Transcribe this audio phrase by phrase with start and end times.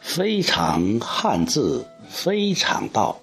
[0.00, 3.20] 非常汉字，非常道。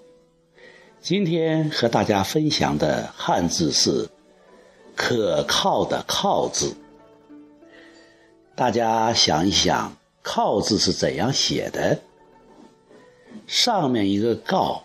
[1.02, 4.08] 今天和大家分享的汉字是
[4.96, 6.76] “可靠”的“靠”字。
[8.56, 12.00] 大家想一想，“靠”字是怎样写的？
[13.48, 14.84] 上面一个“告”，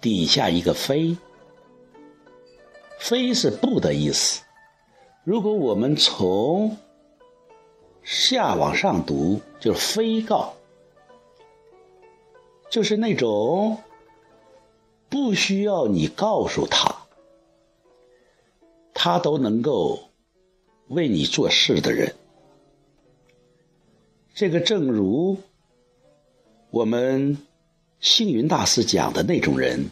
[0.00, 1.16] 底下一个“非”。
[3.00, 4.42] 非是不的意思。
[5.24, 6.76] 如果我们从
[8.02, 10.54] 下往上读，就是“非告”。
[12.70, 13.78] 就是那种
[15.08, 17.06] 不需要你告诉他，
[18.92, 20.10] 他都能够
[20.88, 22.14] 为你做事的人。
[24.34, 25.38] 这个正如
[26.70, 27.38] 我们
[28.00, 29.90] 星云大师讲的那种人，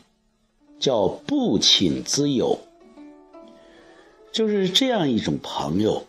[0.78, 2.60] 叫不请之友，
[4.30, 6.04] 就是这样一种朋友，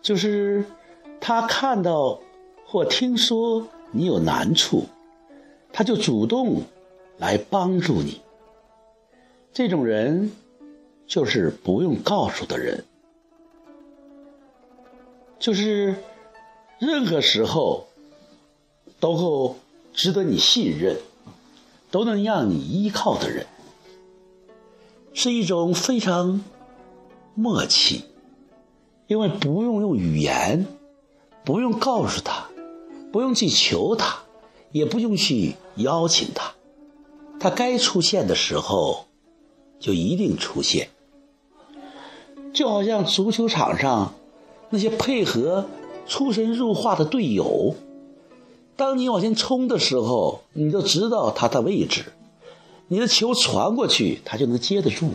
[0.00, 0.64] 就是
[1.20, 2.20] 他看到
[2.64, 4.86] 或听说你有难处。
[5.70, 6.62] 他就主动
[7.18, 8.22] 来帮助你，
[9.52, 10.32] 这种人
[11.06, 12.84] 就是不用告诉的人，
[15.38, 15.94] 就是
[16.78, 17.86] 任何时候
[18.98, 19.56] 都够
[19.98, 20.96] 值得你信任，
[21.90, 23.46] 都能让你依靠的人，
[25.12, 26.44] 是一种非常
[27.34, 28.04] 默契，
[29.08, 30.68] 因为不用用语言，
[31.44, 32.48] 不用告诉他，
[33.12, 34.20] 不用去求他。
[34.70, 36.52] 也不用去邀请他，
[37.40, 39.06] 他该出现的时候
[39.80, 40.90] 就一定出现。
[42.52, 44.12] 就好像足球场上
[44.68, 45.66] 那些配合
[46.06, 47.74] 出神入化的队友，
[48.78, 52.12] 当你往前冲的时候，你就知道他的位置，
[52.86, 55.08] 你的球传过去，他就能接得住；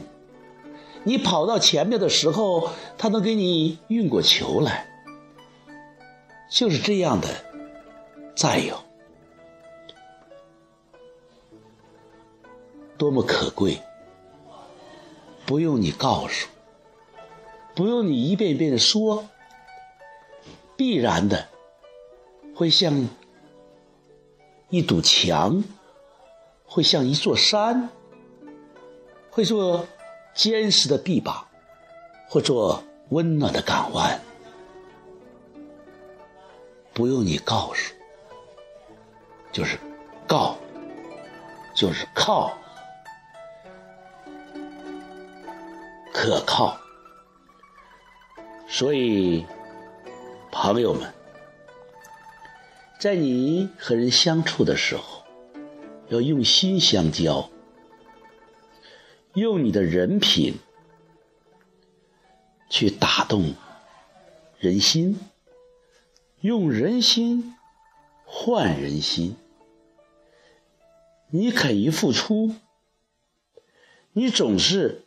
[1.06, 4.90] 你跑到前面的时候，他能给你运过球来。
[6.52, 7.30] 就是这样的
[8.36, 8.76] 战友。
[12.98, 13.82] 多么可贵！
[15.46, 16.50] 不用你告诉，
[17.74, 19.26] 不用你一遍一遍的说，
[20.76, 21.48] 必然的
[22.54, 23.08] 会像
[24.74, 25.64] 一堵墙，
[26.66, 27.90] 会像一座山，
[29.30, 29.86] 会做
[30.34, 31.46] 坚实的臂膀，
[32.28, 34.20] 或做温暖的港湾。
[36.92, 37.94] 不用你告诉，
[39.52, 39.78] 就是
[40.26, 40.58] 告，
[41.76, 42.52] 就是靠。
[46.12, 46.76] 可靠，
[48.68, 49.46] 所以
[50.52, 51.14] 朋友们，
[53.04, 55.26] 在你和人相处的时候，
[56.08, 57.50] 要用心相交，
[59.34, 60.54] 用你的人品
[62.70, 63.56] 去打动
[64.58, 65.20] 人心，
[66.40, 67.54] 用人心
[68.24, 69.36] 换人心。
[71.30, 72.56] 你肯于付出，
[74.14, 75.02] 你总是。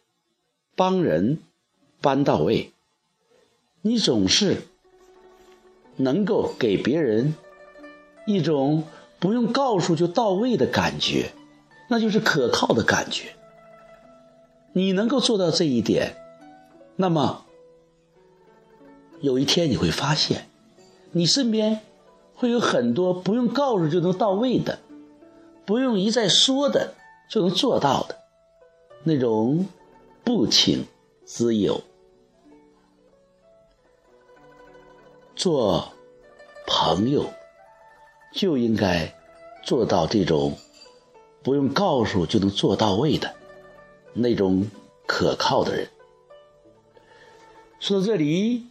[0.75, 1.39] 帮人，
[2.03, 2.75] 帮到位，
[3.81, 4.65] 你总是
[5.97, 7.33] 能够给别人
[8.27, 8.85] 一种
[9.19, 11.33] 不用告诉就到位的感觉，
[11.89, 13.35] 那就是可靠的感觉。
[14.73, 16.17] 你能够做到这一点，
[16.97, 17.47] 那么
[19.21, 20.49] 有一天你会发现，
[21.13, 21.81] 你身边
[22.35, 24.79] 会有很多不用告诉就能到位的，
[25.65, 26.93] 不用一再说的
[27.31, 28.19] 就能做到的
[29.05, 29.67] 那种。
[30.27, 30.85] 不请
[31.25, 31.81] 自友，
[35.37, 35.93] 做
[36.67, 37.25] 朋友
[38.33, 39.15] 就应该
[39.65, 40.57] 做到这种
[41.43, 43.35] 不用告诉就能做到位的
[44.13, 44.71] 那种
[45.07, 45.89] 可靠的人。
[47.81, 48.67] 说到这里，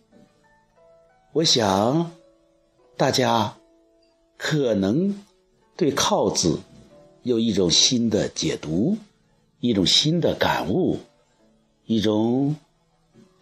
[1.33, 2.11] 我想
[2.97, 3.57] 大家
[4.38, 5.23] 可能
[5.75, 6.59] 对“靠”字
[7.23, 8.97] 有一种新的解读，
[9.59, 10.99] 一种新的感悟。
[11.87, 12.55] 一种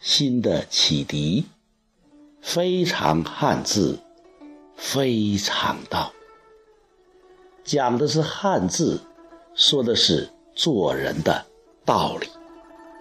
[0.02, 1.46] 新的启迪，
[2.42, 4.00] 非常汉字，
[4.86, 6.12] 非常道，
[7.64, 9.00] 讲的是汉字，
[9.56, 11.46] 说的是做人的
[11.86, 12.28] 道理。